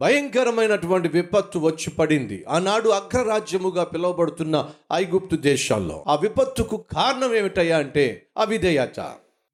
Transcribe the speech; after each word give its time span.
భయంకరమైనటువంటి 0.00 1.08
విపత్తు 1.08 1.58
వచ్చి 1.58 1.90
పడింది. 1.90 2.44
ఆనాడు 2.48 2.88
అగ్రరాజ్యముగా 2.88 3.84
పిలువబడుతున్న 3.84 4.70
ఐగుప్తు 4.92 5.36
దేశాల్లో. 5.36 6.04
ఆ 6.08 6.14
విపత్తుకు 6.14 6.76
కారణం 6.76 7.34
ఏమిటయ్యా 7.34 7.78
అంటే 7.78 8.26
అవిధేయత. 8.38 9.00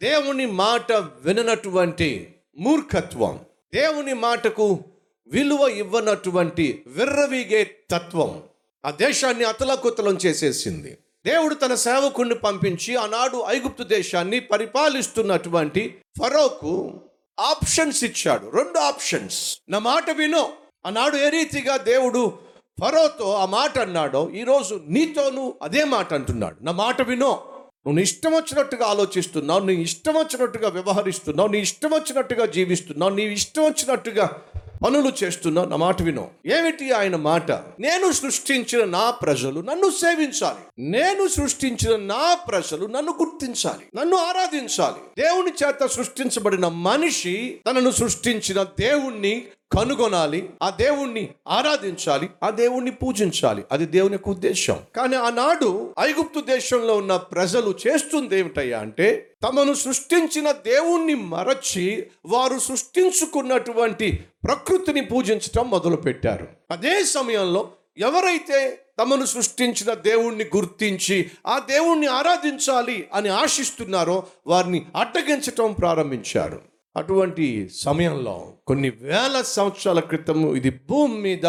దేవుని 0.02 0.46
మాట 0.46 0.92
విననటువంటి 0.92 2.34
మూర్ఖత్వం. 2.58 3.38
దేవుని 3.74 4.14
మాటకు 4.14 4.84
విలువ 5.26 5.68
ఇవ్వనటువంటి 5.68 6.82
విర్రవీగే 6.86 7.64
తత్వం. 7.90 8.42
ఆ 8.84 8.90
దేశాన్ని 8.90 9.44
అతలకుతలం 9.44 10.18
చేసేసింది. 10.26 10.98
దేవుడు 11.26 11.54
తన 11.54 11.74
సేవకుణ్ణి 11.74 12.34
పంపించి 12.34 12.96
ఆనాడు 12.96 13.44
ఐగుప్తు 13.48 13.82
దేశాన్ని 13.82 14.40
పరిపాలిస్తున్నటువంటి 14.40 15.94
ఫరోకు 16.18 17.00
ఆప్షన్స్ 17.40 18.04
ఇచ్చాడు. 18.04 18.50
రెండు 18.56 18.78
ఆప్షన్స్. 18.78 19.58
నా 19.68 19.78
మాట 19.78 20.10
విను. 20.10 20.48
ఆనాడు 20.86 21.16
ఏ 21.16 21.30
రీతిగా 21.30 21.76
దేవుడు 21.76 22.38
ఫరోతో 22.80 23.34
ఆ 23.34 23.46
మాట 23.46 23.78
అన్నాడో 23.78 24.30
ఈరోజు 24.30 24.80
నీతోనూ 24.88 25.54
అదే 25.62 25.84
మాట 25.84 26.14
అంటున్నాడు. 26.14 26.56
నా 26.62 26.72
మాట 26.72 27.02
వినో. 27.02 27.42
నువ్వు 27.86 28.00
ఇష్టం 28.00 28.32
వచ్చినట్టుగా 28.32 28.86
ఆలోచిస్తున్నావు 28.86 29.60
నీ 29.60 29.74
ఇష్టం 29.74 30.14
వచ్చినట్టుగా 30.14 30.68
వ్యవహరిస్తున్నావు 30.68 31.48
నీ 31.48 31.58
ఇష్టం 31.58 31.90
వచ్చినట్టుగా 31.90 32.46
జీవిస్తున్నావు 32.46 33.14
నీ 33.14 33.22
ఇష్టం 33.22 33.64
వచ్చినట్టుగా 33.64 34.42
పనులు 34.84 35.12
చేస్తున్నావు 35.24 35.68
నా 35.68 35.76
మాట 35.76 36.02
విను. 36.02 36.30
ఏమిటి 36.46 36.92
ఆయన 36.92 37.16
మాట? 37.16 37.50
నేను 37.52 38.12
సృష్టించిన 38.12 38.84
నా 38.84 39.10
ప్రజలు 39.10 39.60
నన్ను 39.60 39.90
సేవించాలి. 39.90 40.88
నేను 40.88 41.28
సృష్టించిన 41.28 41.96
నా 41.96 42.34
ప్రజలు 42.34 42.86
నన్ను 42.86 43.14
గుర్తించాలి. 43.20 44.00
నన్ను 44.00 44.16
ఆరాధించాలి. 44.16 45.22
దేవుని 45.22 45.52
చేత 45.66 45.86
సృష్టించబడిన 45.86 46.68
మనిషి 46.68 47.60
తనను 47.70 47.90
సృష్టించిన 47.90 48.62
దేవుణ్ణి 48.62 49.46
కనుగొనాలి 49.72 50.50
ఆ 50.62 50.70
దేవుణ్ణి 50.70 51.28
ఆరాధించాలి 51.48 52.28
ఆ 52.42 52.50
దేవుణ్ణి 52.50 52.90
పూజించాలి. 52.90 53.64
అది 53.72 53.86
దేవుని 53.86 54.12
యొక్క 54.12 54.28
ఉద్దేశం 54.28 54.78
కానీ 54.96 55.16
ఆనాడు 55.16 55.94
ఐగుప్తు 56.00 56.40
దేశంలో 56.40 56.96
ఉన్న 56.96 57.16
ప్రజలు 57.16 57.74
చేస్తుంది 57.86 58.38
ఏమిటయ్యా 58.38 58.78
అంటే 58.78 59.30
తమను 59.42 59.74
సృష్టించిన 59.74 60.50
దేవుణ్ణి 60.50 61.14
మరచి 61.14 62.06
వారు 62.26 62.58
సృష్టించుకున్నటువంటి 62.58 64.24
ప్రకృతిని 64.44 65.00
పూజించటం 65.00 65.70
మొదలుపెట్టారు. 65.70 66.48
అదే 66.70 67.04
సమయంలో 67.04 67.68
ఎవరైతే 67.98 68.78
తమను 68.98 69.24
సృష్టించిన 69.24 69.94
దేవుణ్ణి 69.94 70.44
గుర్తించి 70.56 71.30
ఆ 71.46 71.58
దేవుణ్ణి 71.58 72.06
ఆరాధించాలి 72.06 73.08
అని 73.14 73.28
ఆశిస్తున్నారో 73.28 74.26
వారిని 74.46 74.86
అడ్డగించటం 74.96 75.72
ప్రారంభించారు. 75.72 76.73
అటువంటి 76.96 77.68
సమయంలో 77.68 78.52
కొన్ని 78.66 78.90
వేల 78.90 79.42
సంవత్సరాల 79.42 80.00
క్రితం 80.00 80.56
ఇది 80.56 80.70
భూమి 80.70 81.20
మీద 81.20 81.44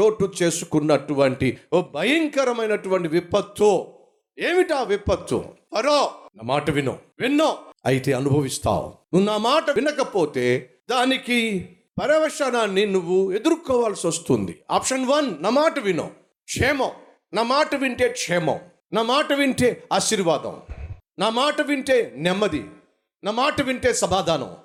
చోటు 0.00 0.32
చేసుకున్నటువంటి 0.42 1.58
ఓ 1.72 1.82
భయంకరమైనటువంటి 1.94 3.08
విపత్తు. 3.08 3.86
ఏమిటా 4.38 4.82
విపత్తు? 4.82 5.44
అరో 5.76 6.04
నా 6.36 6.42
మాట 6.44 6.70
విను. 6.70 6.98
విన్నో. 7.20 7.58
అయితే 7.86 8.12
అనుభవిస్తావు. 8.12 8.86
నువ్వు 9.14 9.24
నా 9.24 9.36
మాట 9.36 9.70
వినకపోతే 9.70 10.70
దానికి 10.90 11.68
పరవశనాన్ని 12.02 12.86
నువ్వు 12.86 13.32
ఎదుర్కోవాల్సి 13.32 14.06
వస్తుంది. 14.06 14.58
ఆప్షన్ 14.70 15.06
వన్ 15.06 15.34
నా 15.40 15.50
మాట 15.50 15.78
విను. 15.78 16.10
క్షేమం. 16.44 16.90
నా 17.34 17.42
మాట 17.42 17.74
వింటే 17.74 18.08
క్షేమం. 18.08 18.58
నా 18.92 19.02
మాట 19.02 19.32
వింటే 19.32 19.82
ఆశీర్వాదం. 19.92 20.60
నా 21.18 21.30
మాట 21.30 21.60
వింటే 21.60 22.12
నెమ్మది. 22.16 22.64
నా 23.24 23.30
మాట 23.30 23.62
వింటే 23.62 23.92
సమాధానం. 23.92 24.56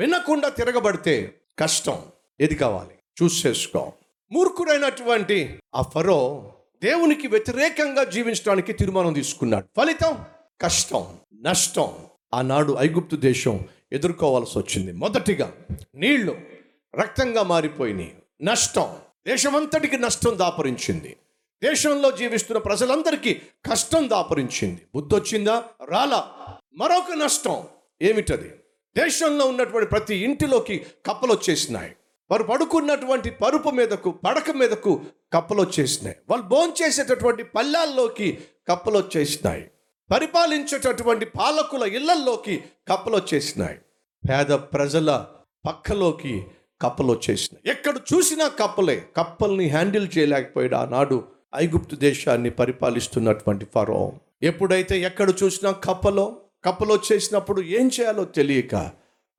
వినకుండా 0.00 0.48
తిరగబడితే 0.48 1.34
కష్టం 1.58 1.98
ఏది 2.40 2.54
కావాలి 2.54 2.94
చూస్ 3.22 3.46
చేసుకో. 3.46 3.92
మూర్ఖుడైనటువంటి 4.32 5.58
ఆ 5.74 5.82
ఫరో 5.82 6.52
దేవునికి 6.82 7.28
వ్యతిరేకంగా 7.28 8.04
జీవించడానికి 8.04 8.72
తీర్మానం 8.72 9.12
తీసుకున్నాడు. 9.12 9.64
ఫలితం 9.76 10.24
కష్టం 10.60 11.16
నష్టం. 11.34 11.92
ఆనాడు 12.34 12.76
ఐగుప్తు 12.80 13.16
దేశం 13.16 13.60
ఎదుర్కోవాల్సి 13.92 14.58
వచ్చింది. 14.58 14.92
మొదటిగా 14.92 15.52
నీళ్ళు 15.94 16.36
రక్తంగా 17.00 17.42
మారిపోయినాయి. 17.42 18.14
నష్టం 18.42 18.96
దేశమంతటికి 19.26 19.98
నష్టం 19.98 20.38
దాపరించింది. 20.38 21.16
దేశంలో 21.64 22.10
జీవిస్తున్న 22.10 22.58
ప్రజలందరికీ 22.58 23.34
కష్టం 23.70 24.10
దాపరించింది. 24.10 24.80
బుద్ధొచ్చిందా? 24.94 25.64
రాలా. 25.84 26.32
మరొక 26.74 27.12
నష్టం 27.16 27.62
ఏమిటది? 28.02 28.50
దేశంలో 28.96 29.46
ఉన్నటువంటి 29.46 29.90
ప్రతి 29.90 30.16
ఇంటిలోకి 30.16 30.86
కప్పలు 31.06 31.32
వచ్చేసినాయి. 31.32 31.96
వారు 32.30 32.42
పడుకున్నటువంటి 32.42 33.30
పరుపు 33.30 33.68
మీదకు 33.68 34.10
పడక 34.10 34.50
మీదకు 34.50 35.00
కప్పలు 35.32 35.60
వచ్చేసినాయి. 35.60 36.16
వాళ్ళు 36.30 36.46
భోంచేసేటటువంటి 36.46 37.42
పల్లెల్లోకి 37.42 38.38
కప్పలు 38.68 38.98
వచ్చేసినాయి. 38.98 39.70
పరిపాలించేటటువంటి 40.10 41.24
పాలకుల 41.24 41.82
ఇళ్ళల్లోకి 41.82 42.64
కప్పలు 42.88 43.16
వచ్చేసినాయి. 43.16 43.78
పేద 44.30 44.46
ప్రజల 44.46 45.26
పక్కలోకి 45.66 46.44
కప్పలు 46.82 47.06
వచ్చేసినాయి. 47.06 47.70
ఎక్కడ 47.70 47.94
చూసినా 48.14 48.48
కప్పలే. 48.48 49.04
కప్పల్ని 49.16 49.68
హ్యాండిల్ 49.68 50.08
చేయలేకపోయాడు 50.18 50.74
ఆనాడు 50.74 51.24
ఐగుప్తు 51.56 51.96
దేశాన్ని 51.96 52.50
పరిపాలిస్తున్నటువంటి 52.50 53.66
ఫరో. 53.74 54.12
ఎప్పుడైతే 54.42 55.00
ఎక్కడ 55.00 55.32
చూసినా 55.42 55.70
కప్పలో 55.70 56.36
కప్పలో 56.64 57.00
చేసినప్పుడు 57.12 57.62
ఏం 57.62 57.90
చేయాలో 58.00 58.24
తెలియక 58.24 58.74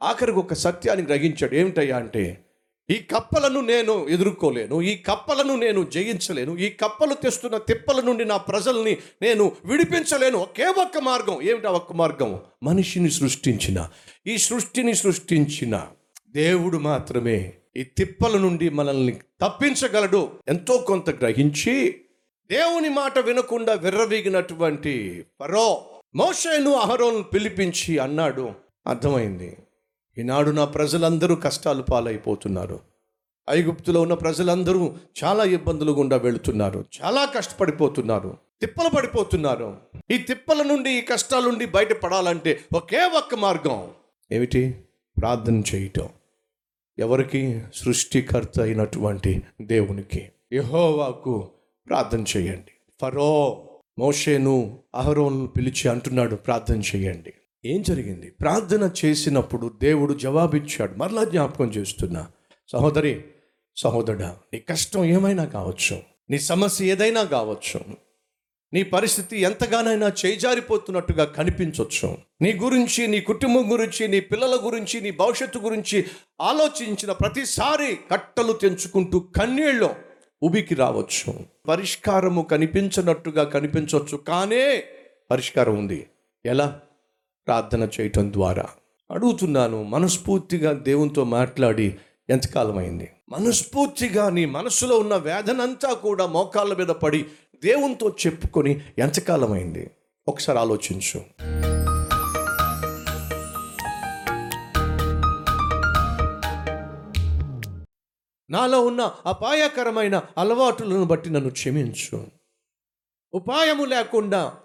ఆఖరికి 0.03 0.39
ఒక 0.39 0.53
సత్యాన్ని 0.53 1.05
గ్రహించాడు. 1.05 1.55
ఏమిటయ్యా 1.55 1.97
అంటే 1.97 2.45
ఈ 2.89 2.93
కప్పలను 2.93 3.61
నేను 3.61 4.07
ఎదుర్కోలేను 4.09 4.81
ఈ 4.81 4.95
కప్పలను 4.95 5.55
నేను 5.55 5.83
జయించలేను 5.83 6.57
ఈ 6.57 6.69
కప్పలు 6.69 7.13
తెస్తున్న 7.13 7.57
తిప్పల 7.57 8.01
నుండి 8.01 8.25
నా 8.25 8.37
ప్రజల్ని 8.37 8.97
నేను 9.21 9.51
విడిపించలేను. 9.65 10.37
ఒకే 10.37 10.65
ఒక్క 10.65 10.97
మార్గం. 10.97 11.41
ఏమిటా 11.41 11.69
ఒక్క 11.69 11.93
మార్గం? 11.93 12.39
మనిషిని 12.63 13.11
సృష్టించిన. 13.11 13.89
ఈ 14.27 14.37
సృష్టిని 14.37 14.95
సృష్టించిన 14.95 15.87
దేవుడు 16.29 16.77
మాత్రమే 16.77 17.53
ఈ 17.77 17.83
తిప్పల 17.83 18.37
నుండి 18.37 18.69
మనల్ని 18.69 19.13
తప్పించగలడు. 19.41 20.31
ఎంతో 20.47 20.77
కొంత 20.77 21.09
గ్రహించి 21.09 22.01
దేవుని 22.51 22.89
మాట 22.89 23.19
వినకుండా 23.19 23.73
విర్రవీగినటువంటి 23.73 25.25
పరో 25.41 25.85
మోషేను 26.15 26.73
అహరోను 26.73 27.23
పిలిపించి 27.23 27.97
అన్నాడు 27.97 28.51
అర్థమైంది. 28.87 29.57
ఈనాడు 30.17 30.51
నా 30.51 30.65
ప్రజలందరూ 30.65 31.35
కష్టాలు 31.35 31.83
పాలైపోతున్నారు. 31.83 32.79
ఐగుప్తులో 33.49 34.01
ఉన్న 34.01 34.13
ప్రజలందరూ 34.13 34.95
చాలా 35.23 35.43
ఇబ్బందులు 35.43 35.91
గుండా 35.91 36.17
వెళుతున్నారు. 36.17 36.85
చాలా 37.03 37.25
కష్టపడిపోతున్నారు. 37.25 38.37
తిప్పలు 38.61 38.89
పడిపోతున్నారు. 38.89 39.77
ఈ 40.11 40.17
తిప్పల 40.17 40.61
నుండి 40.63 40.89
ఈ 40.89 41.01
కష్టాల 41.01 41.43
నుండి 41.43 41.65
బయటపడాలంటే 41.65 42.59
ఒకే 42.75 43.03
ఒక్క 43.05 43.35
మార్గం. 43.35 43.89
ఏమిటి? 44.31 44.81
ప్రార్థన 45.17 45.63
చేయటం. 45.75 46.09
ఎవరికి? 46.99 47.61
సృష్టికర్త 47.75 48.61
అయినటువంటి 48.61 49.41
దేవునికి. 49.61 50.29
యహోవాకు 50.53 51.49
ప్రార్థన 51.89 52.25
చేయండి. 52.37 52.71
ఫరో 53.01 53.63
మోషేను 54.01 54.79
అహరోను 54.95 55.47
పిలిచి 55.47 55.89
అంటున్నాడు 55.89 56.35
ప్రార్థన 56.35 56.81
చేయండి. 56.95 57.33
ఏం 57.65 57.81
జరిగింది? 57.81 58.31
ప్రార్థన 58.31 58.91
చేసినప్పుడు 59.05 59.71
దేవుడు 59.81 60.13
జవాబిచ్చాడు. 60.13 60.95
మరలా 60.95 61.23
జ్ఞాపకం 61.23 61.65
చేస్తున్నా. 61.65 62.27
సహోదరి 62.71 63.23
సహోదరుడా 63.77 64.37
నీ 64.53 64.59
కష్టం 64.59 65.05
ఏమైనా 65.05 65.45
కావచ్చు? 65.45 65.99
నీ 66.29 66.39
సమస్య 66.39 66.85
ఏదైనా 66.85 67.23
కావచ్చు? 67.23 67.79
నీ 68.73 68.83
పరిస్థితి 68.83 69.37
ఎంతగానైనా 69.37 70.11
చేజారిపోతున్నట్టుగా 70.25 71.25
కనిపించవచ్చు 71.25 72.17
నీ 72.41 72.53
గురించి 72.53 73.07
నీ 73.07 73.21
కుటుంబం 73.21 73.71
గురించి 73.71 74.07
నీ 74.07 74.19
పిల్లల 74.19 74.59
గురించి 74.63 75.01
నీ 75.01 75.11
భవిష్యత్తు 75.11 75.59
గురించి 75.59 76.05
ఆలోచించిన 76.41 77.11
ప్రతిసారి 77.11 77.97
కట్టలు 78.11 78.53
తెంచుకుంటూ 78.53 79.19
కన్నీళ్ళు 79.19 80.10
ఉబికి 80.43 80.75
రావచ్చు. 80.75 81.33
పరిష్కారము 81.67 82.41
కనిపించనట్టుగా 82.41 83.43
కనిపించవచ్చు 83.43 84.17
కానే 84.17 84.83
పరిష్కారం 85.31 85.77
ఉంది. 85.77 86.07
ఎలా? 86.45 86.79
ప్రార్థన 87.47 87.87
చేయటం 88.01 88.33
ద్వారా. 88.33 88.65
అడుగుతున్నాను 89.11 89.83
మనస్ఫూర్తిగా 89.83 90.73
దేవునితో 90.73 91.23
మాట్లాడి 91.23 91.95
ఎంతకాలం 92.29 92.77
అయింది 92.77 93.09
మనస్ఫూర్తిగా 93.29 94.29
నీ 94.29 94.45
మనసులో 94.45 94.99
ఉన్న 94.99 95.15
వేదనంతా 95.15 95.93
కూడా 95.93 96.25
మోకాళ్ళ 96.25 96.77
మీద 96.77 96.87
పడి 96.87 97.25
దేవునితో 97.63 98.15
చెప్పుకొని 98.25 98.81
ఎంతకాలం 98.97 99.51
అయింది 99.51 99.91
ఒకసారి 100.27 100.59
ఆలోచించు. 100.59 101.21
నాలో 108.51 108.85
ఉన్న 108.85 109.15
అపాయకరమైన 109.25 110.23
అలవాటులను 110.37 111.05
బట్టి 111.05 111.29
నన్ను 111.29 111.49
క్షమించు. 111.49 112.27
ఉపాయము 113.33 113.85
లేకుండా 113.85 114.57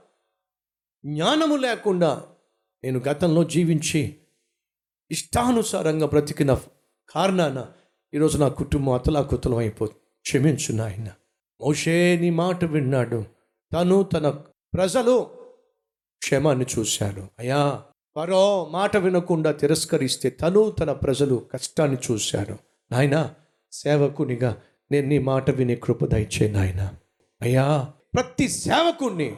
జ్ఞానము 1.06 1.56
లేకుండా 1.56 2.22
నేను 2.84 3.00
గతంలో 3.08 3.44
జీవించి 3.44 4.16
ఇష్టానుసారంగా 5.10 6.06
బ్రతికిన 6.06 6.54
కారణాన 7.08 7.66
ఈరోజు 8.14 8.38
నా 8.38 8.48
కుటుంబం 8.48 8.92
అతలాకుతలం 8.92 9.56
అయిపోతుంది 9.56 9.98
క్షమించు 10.22 10.72
నాయన. 10.72 11.08
మోషే 11.60 12.18
నీ 12.20 12.30
మాట 12.30 12.64
విన్నాడు. 12.64 13.24
తను 13.72 14.02
తన 14.02 14.30
ప్రజలు 14.74 15.30
క్షేమాన్ని 16.18 16.66
చూశాడు. 16.78 17.26
అయ్యా 17.38 17.82
పరో 18.16 18.68
మాట 18.70 18.96
వినకుండా 18.96 19.52
తిరస్కరిస్తే 19.52 20.30
తను 20.30 20.70
తన 20.70 20.92
ప్రజలు 20.92 21.46
కష్టాన్ని 21.52 21.98
చూశాడు. 22.10 22.56
నాయనా 22.92 23.34
సేవకునిగా 23.72 24.56
నేను 24.90 25.08
నీ 25.08 25.18
మాట 25.18 25.50
వినే 25.50 25.74
కృప 25.74 26.04
దయచే 26.04 26.50
నాయన. 26.50 26.90
అయ్యా 27.42 27.92
ప్రతి 28.14 28.48
సేవకుణ్ణి 28.48 29.36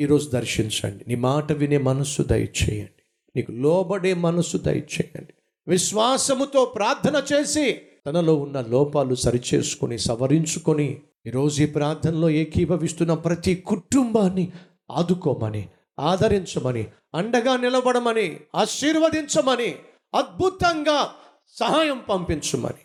ఈరోజు 0.00 0.30
దర్శించండి. 0.30 1.04
నీ 1.08 1.14
మాట 1.14 1.52
వినే 1.52 1.78
మనస్సు 1.78 2.22
దయచేయండి. 2.22 3.02
నీకు 3.36 3.52
లోబడే 3.52 4.14
మనస్సు 4.14 4.56
దయచేయండి. 4.56 5.32
విశ్వాసముతో 5.68 6.64
ప్రార్థన 6.64 7.22
చేసి 7.32 7.80
తనలో 8.06 8.34
ఉన్న 8.34 8.64
లోపాలు 8.68 9.14
సరిచేసుకొని 9.14 9.98
సవరించుకొని 9.98 11.00
ఈరోజు 11.26 11.62
ఈ 11.62 11.66
ప్రార్థనలో 11.66 12.30
ఏకీభవిస్తున్న 12.30 13.14
ప్రతి 13.14 13.54
కుటుంబాన్ని 13.54 14.52
ఆదుకోమని 14.90 15.68
ఆదరించమని 15.98 16.86
అండగా 17.14 17.56
నిలబడమని 17.56 18.40
ఆశీర్వదించమని 18.54 19.74
అద్భుతంగా 20.14 21.10
సహాయం 21.56 22.02
పంపించమని 22.10 22.84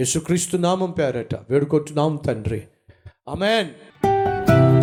యేసుక్రీస్తు 0.00 0.56
నామం 0.56 0.90
పేరట 0.90 1.34
వేడుకుంటున్నాం 1.34 2.16
తండ్రి. 2.16 2.62
అమెన్ 3.28 3.68